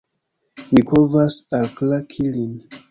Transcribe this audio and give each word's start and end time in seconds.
Mi 0.71 0.83
povas 0.93 1.39
alklaki 1.61 2.31
lin! 2.39 2.61